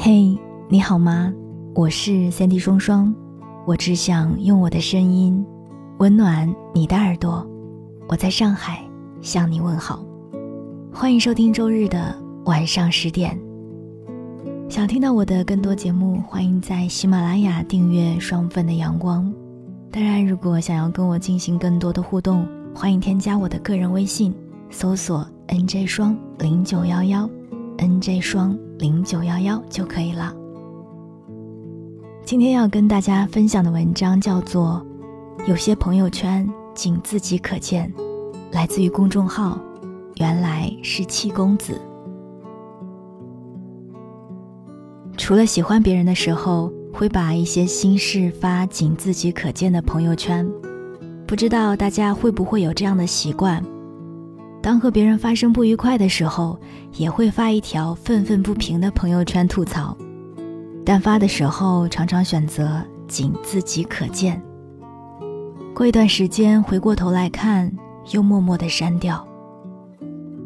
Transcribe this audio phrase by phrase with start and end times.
[0.00, 1.34] 嘿，你好吗？
[1.74, 3.12] 我是三 D 双双，
[3.66, 5.44] 我只想用我的声音
[5.98, 7.44] 温暖你的耳朵。
[8.08, 8.80] 我在上海
[9.20, 10.00] 向你问好，
[10.92, 13.36] 欢迎收听周日的晚上十点。
[14.68, 19.30] 想听到我的更多节目，欢迎在喜马拉雅订阅双份的阳光。
[19.90, 24.32] 当然，如果想要跟我进行更多的互动，欢迎添加我的个人微信，
[24.70, 27.28] 搜索 “nj 双零九幺幺
[27.78, 30.32] ”，“nj 双零九幺幺”就可以了。
[32.24, 34.84] 今天要跟大家分享的文章叫做
[35.46, 37.92] 《有些朋友圈仅自己可见》，
[38.52, 39.58] 来自于公众号
[40.16, 41.80] “原来是七公子”。
[45.16, 50.48] 除了喜欢别人的时候，会把一些心事发仅自己可见的朋友圈，
[51.26, 53.62] 不知道大家会不会有这样的习惯？
[54.60, 56.58] 当和别人发生不愉快的时候，
[56.96, 59.96] 也会发一条愤愤不平的朋友圈吐槽，
[60.84, 64.40] 但发的时候常常选择仅自己可见。
[65.74, 67.72] 过一段时间回过头来看，
[68.10, 69.24] 又默默的删掉。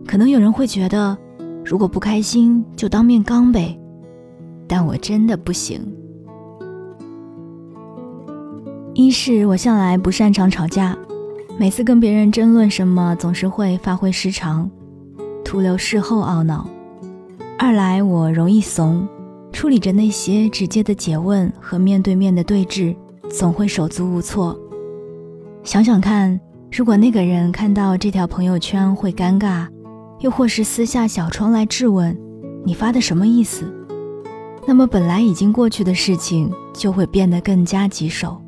[0.07, 1.17] 可能有人会觉得，
[1.65, 3.79] 如果不开心就当面刚呗，
[4.69, 5.81] 但我真的不行。
[8.95, 10.95] 一是我向来不擅长吵架，
[11.63, 14.69] 每次跟别人争论什么，总是会发挥失常，
[15.45, 16.67] 徒留事后懊恼；
[17.57, 19.07] 二来我容易怂，
[19.53, 22.97] 处理着那些直接的诘问和面对面的对峙，
[23.31, 24.59] 总会手足无措。
[25.63, 26.41] 想想看，
[26.73, 29.69] 如果那个人看到这条朋友圈会尴尬，
[30.19, 32.19] 又或是私下小窗来质问
[32.65, 33.73] 你发的什么意思，
[34.67, 38.43] 那么本来已经过去的事情就会变得更加棘手。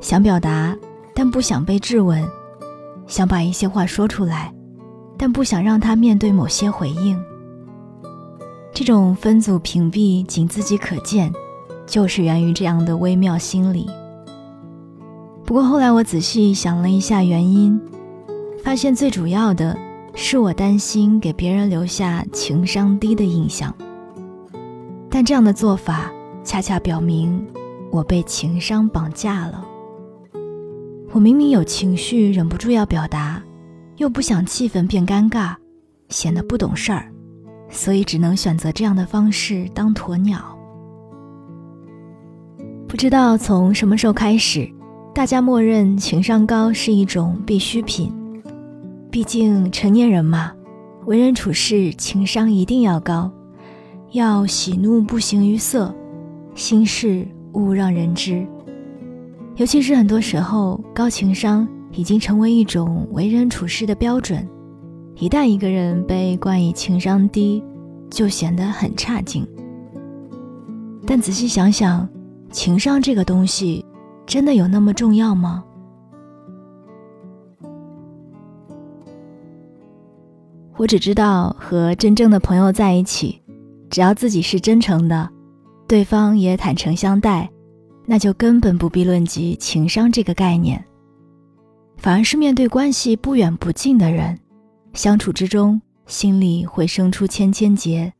[0.00, 0.76] 想表达，
[1.18, 2.22] 但不想被质问；
[3.06, 4.52] 想把一些话说出来，
[5.16, 7.18] 但不想让他面对某些回应。
[8.74, 11.32] 这种分组屏蔽仅自己可见，
[11.86, 13.88] 就是源于这样的微妙心理。
[15.42, 17.80] 不过后来我仔细想了一下原因，
[18.62, 19.74] 发现最主要的
[20.14, 23.74] 是我担心给别人留下情商低的印象。
[25.08, 26.12] 但这样的做法
[26.44, 27.42] 恰恰表明
[27.90, 29.64] 我被情商绑架了。
[31.16, 33.42] 我明明有情绪，忍不住要表达，
[33.96, 35.54] 又不想气氛变尴尬，
[36.10, 37.10] 显得不懂事儿，
[37.70, 40.38] 所以只能选择这样的方式当鸵鸟。
[42.86, 44.70] 不知道从什么时候开始，
[45.14, 48.12] 大家默认情商高是一种必需品。
[49.10, 50.52] 毕竟成年人嘛，
[51.06, 53.32] 为人处事情商一定要高，
[54.12, 55.94] 要喜怒不形于色，
[56.54, 58.46] 心事勿让人知。
[59.56, 64.46] 尤其是很多时候，高情商已经成为一种为人处事的标准。
[65.14, 67.64] 一旦一个人被冠以情商低，
[68.10, 69.46] 就显得很差劲。
[71.06, 72.06] 但仔细想想，
[72.50, 73.82] 情商这个东西，
[74.26, 75.64] 真的有那么重要吗？
[80.76, 83.40] 我只知道，和真正的朋友在一起，
[83.88, 85.30] 只要自己是真诚的，
[85.88, 87.50] 对方也坦诚相待。
[88.06, 90.82] 那就根本不必论及情商这个概念，
[91.96, 94.38] 反而是面对关系不远不近的人，
[94.92, 98.12] 相处之中心里会生出千千结，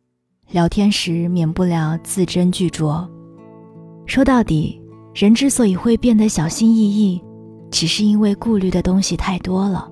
[0.50, 3.08] 聊天时免不了字斟句酌。
[4.06, 4.80] 说到底，
[5.14, 7.22] 人之所以会变得小心翼翼，
[7.70, 9.88] 只是因为顾虑的东西太多了。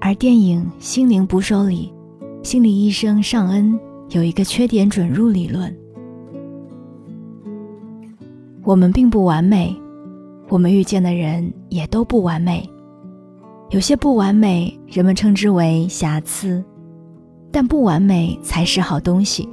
[0.00, 1.92] 而电影《心灵捕手》里，
[2.42, 3.78] 心理医生尚恩
[4.08, 5.74] 有一个缺点准入理论。
[8.64, 9.74] 我们并不完美，
[10.48, 12.68] 我们遇见的人也都不完美。
[13.70, 16.62] 有些不完美，人们称之为瑕疵，
[17.50, 19.48] 但不完美才是好东西。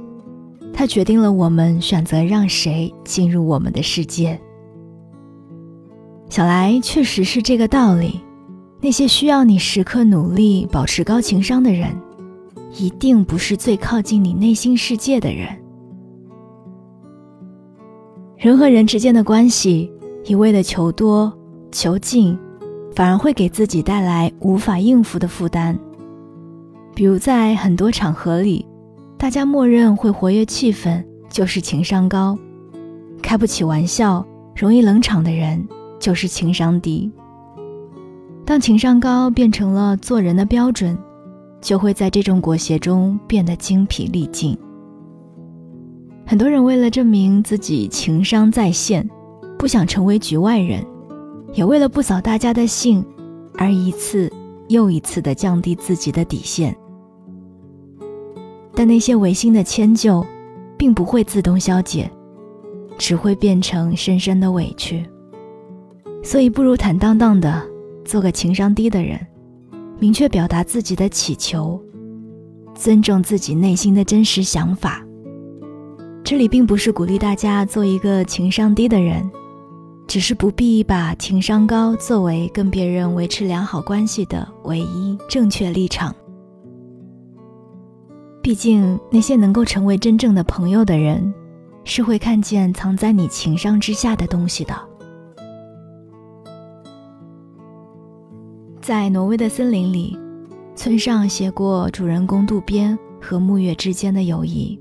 [0.72, 4.38] 它决定了我们选择让谁进入我们的世界。
[6.28, 8.20] 想来确实是这个道理。
[8.82, 11.90] 那些需要你时刻努力保持高情商的人，
[12.78, 15.48] 一定不是最靠近你内心世界的人。
[18.40, 19.92] 人和人之间的关系，
[20.24, 21.30] 一味的求多
[21.70, 22.38] 求近，
[22.94, 25.78] 反而会给自己带来无法应付的负担。
[26.94, 28.64] 比如在很多场合里，
[29.18, 32.38] 大家默认会活跃气氛就是情商高，
[33.20, 34.24] 开不起玩笑、
[34.56, 37.12] 容易冷场的人就是情商低。
[38.46, 40.96] 当情商高变成了做人的标准，
[41.60, 44.56] 就会在这种裹挟中变得精疲力尽。
[46.30, 49.04] 很多人为了证明自己情商在线，
[49.58, 50.86] 不想成为局外人，
[51.54, 53.04] 也为了不扫大家的兴，
[53.58, 54.32] 而一次
[54.68, 56.72] 又一次的降低自己的底线。
[58.76, 60.24] 但那些违心的迁就，
[60.78, 62.08] 并不会自动消解，
[62.96, 65.04] 只会变成深深的委屈。
[66.22, 67.60] 所以，不如坦荡荡的
[68.04, 69.18] 做个情商低的人，
[69.98, 71.82] 明确表达自己的祈求，
[72.72, 75.04] 尊重自己内心的真实想法。
[76.30, 79.28] 这里并不是鼓励大家做一个情商低的人，
[80.06, 86.14] 只是不必把情商高作为跟别人维持良好关系的唯一正确立场。
[88.40, 91.34] 毕竟，那些能够成为真正的朋友的人，
[91.82, 94.72] 是会看见藏在你情商之下的东西的。
[98.80, 100.16] 在挪威的森林里，
[100.76, 104.78] 村上写过主人公渡边和木月之间的友谊。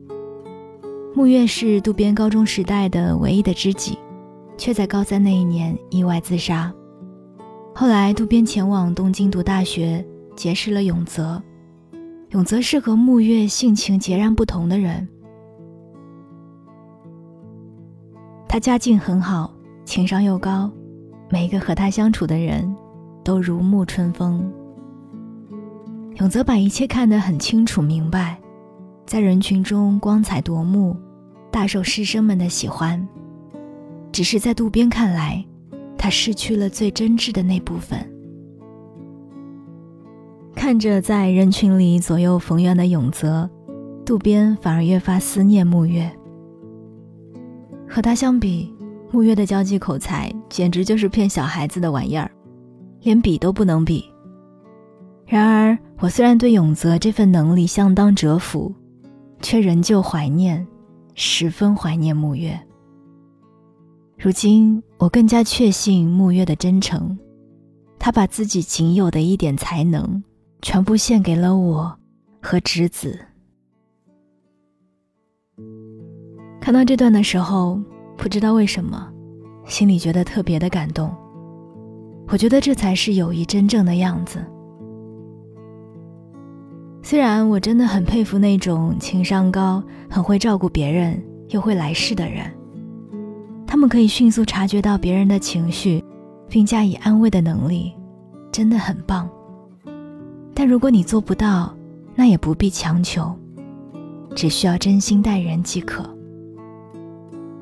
[1.16, 3.98] 木月是渡边高中时代的唯一的知己，
[4.58, 6.74] 却在高三那一年意外自杀。
[7.74, 11.42] 后来渡边前往东京读大学，结识了永泽。
[12.30, 15.08] 永泽是和木月性情截然不同的人，
[18.48, 19.52] 他家境很好，
[19.86, 20.72] 情商又高，
[21.30, 22.76] 每一个和他相处的人。
[23.22, 24.52] 都如沐春风。
[26.16, 28.39] 永泽把一切看得很清楚明白，
[29.10, 30.96] 在人群中光彩夺目，
[31.50, 33.08] 大受师生们的喜欢。
[34.12, 35.44] 只是在渡边看来，
[35.98, 38.00] 他失去了最真挚的那部分。
[40.54, 43.50] 看着在人群里左右逢源的永泽，
[44.06, 46.08] 渡边反而越发思念木月。
[47.88, 48.72] 和他相比，
[49.10, 52.30] 木月的交际口才简直就是骗小孩子的玩意儿。
[53.02, 54.06] 连比都不能比。
[55.26, 58.72] 然而，我虽然对永泽这份能力相当折服，
[59.42, 60.66] 却仍旧怀念，
[61.16, 62.60] 十分怀念木月。
[64.18, 67.18] 如今，我更加确信木月的真诚，
[67.98, 70.22] 他把自己仅有的一点才能，
[70.62, 71.98] 全部献给了我
[72.42, 73.18] 和侄子。
[76.60, 77.82] 看到这段的时候，
[78.18, 79.10] 不知道为什么，
[79.66, 81.10] 心里觉得特别的感动。
[82.28, 84.46] 我觉得这才是友谊真正的样子。
[87.10, 92.46] 虽然我真的很佩服那种情商高、很会照顾别人又会来事的人，
[93.66, 96.04] 他们可以迅速察觉到别人的情绪，
[96.48, 97.92] 并加以安慰的能力，
[98.52, 99.28] 真的很棒。
[100.54, 101.76] 但如果你做不到，
[102.14, 103.36] 那也不必强求，
[104.36, 106.08] 只需要真心待人即可。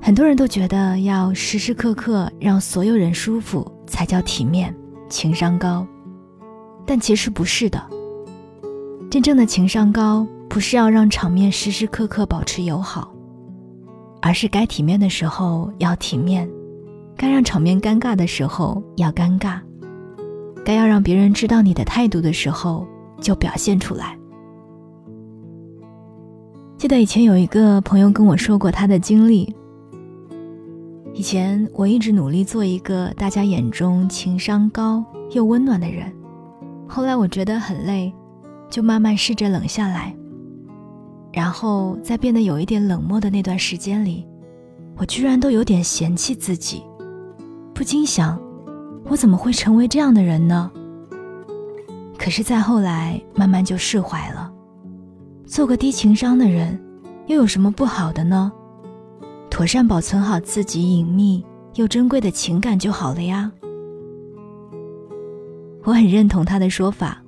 [0.01, 3.65] 很多人都觉得要时时刻刻让所有人舒服。
[3.88, 4.75] 才叫体面、
[5.07, 5.88] 情商高，
[6.85, 7.81] 但其实不是的。
[9.17, 13.11] 真正的情商高，不是要让场面时时刻刻保持友好，
[14.21, 16.47] 而是该体面的时候要体面，
[17.15, 19.59] 该让场面尴尬的时候要尴尬，
[20.63, 22.85] 该要让别人知道你的态度的时候
[23.19, 24.15] 就表现出来。
[26.77, 29.51] 记得以前有一个朋友跟我说过他的经历。
[31.15, 36.13] 以前我一直努力做一个大家眼中情商高又温暖的人，
[36.87, 38.13] 后来我觉得很累，
[38.69, 40.15] 就慢慢试着冷下来。
[41.33, 44.25] 然后在变得有一点冷漠的那段时间里，
[44.95, 46.81] 我居然都有点嫌弃自己，
[47.73, 48.39] 不禁想，
[49.05, 50.71] 我怎么会成为这样的人呢？
[52.17, 54.51] 可是再后来，慢慢就释怀了。
[55.45, 56.79] 做个低情商的人，
[57.27, 58.51] 又有什么不好的呢？
[59.50, 61.45] 妥善保存好自己隐秘
[61.75, 63.51] 又珍贵的情感就好了呀。
[65.83, 67.24] 我很认同他的说法，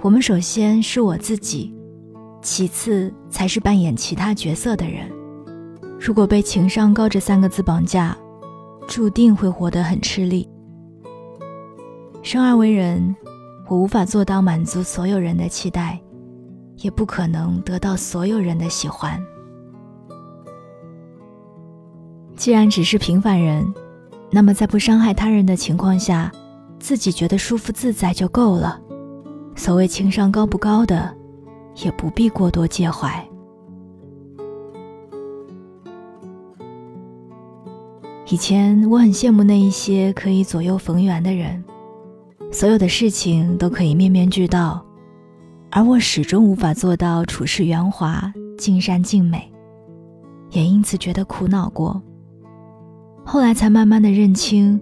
[0.00, 1.74] 我们首先是我自己，
[2.40, 5.10] 其次才是扮演其他角色的人。
[5.98, 8.16] 如果被情商高这三个字绑架，
[8.86, 10.48] 注定会活得很吃力。
[12.22, 13.14] 生而为人，
[13.66, 16.00] 我无法做到满足所有人的期待，
[16.76, 19.20] 也不可能得到所有人的喜欢。
[22.36, 23.66] 既然只是平凡人，
[24.30, 26.30] 那么在不伤害他人的情况下，
[26.78, 28.80] 自己觉得舒服自在就够了。
[29.58, 31.12] 所谓情商高不高的，
[31.84, 33.22] 也不必过多介怀。
[38.30, 41.62] 以前我很羡慕那一些可以左右逢源的人，
[42.52, 44.82] 所有的事情都可以面面俱到，
[45.70, 49.52] 而我始终无法做到处事圆滑、尽善尽美，
[50.50, 52.00] 也因此觉得苦恼过。
[53.24, 54.80] 后来才慢慢的认清，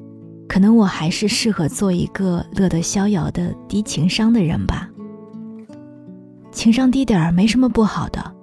[0.49, 4.89] 可能我还是适合做一个乐得逍遥的低情商的人吧。
[6.53, 8.35] 情商低点儿没什么不好的，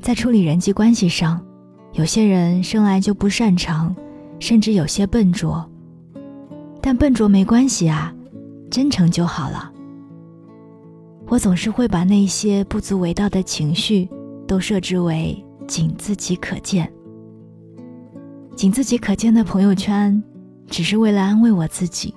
[0.00, 1.44] 在处理人际关系上，
[1.92, 3.94] 有些人生来就不擅长，
[4.38, 5.68] 甚至有些笨拙。
[6.80, 8.12] 但笨拙没关系啊，
[8.70, 9.70] 真诚就好了。
[11.28, 14.08] 我总是会把那些不足为道的情绪，
[14.46, 16.90] 都设置为仅自己可见。
[18.56, 20.22] 仅自己可见的朋友圈，
[20.72, 22.14] 只是为了安慰我自己，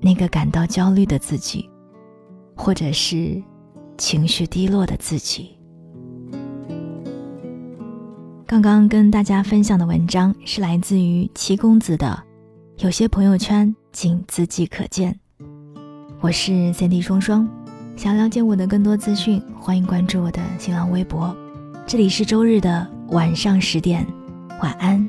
[0.00, 1.68] 那个感到焦虑的自己，
[2.56, 3.42] 或者是
[3.96, 5.58] 情绪低落的自己。
[8.46, 12.22] 刚刚跟大家分享的文章是来自于七公子的，
[12.78, 15.18] 有些朋友圈仅自己可见。
[16.20, 17.48] 我是 Cindy 双双，
[17.96, 21.36] 想了解我的更多资讯，欢迎关注我的新浪微博。
[21.88, 24.06] 这里是周日的晚上十点，
[24.62, 25.04] 晚安。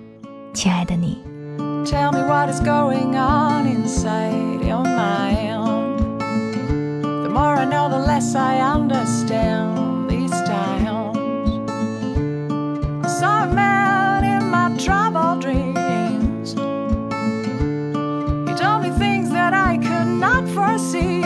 [0.51, 1.28] 亲爱的你。
[1.85, 6.19] Tell me what is going on inside your mind.
[7.23, 10.89] The more I know, the less I understand these times.
[13.05, 16.51] I saw a man in my troubled dreams.
[18.47, 21.18] He told me things that I could not foresee.